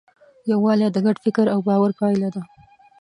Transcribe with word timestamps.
یووالی 0.51 0.87
د 0.91 0.97
ګډ 1.05 1.17
فکر 1.25 1.45
او 1.53 1.59
باور 1.67 1.91
پایله 1.99 2.29
ده. 2.35 2.41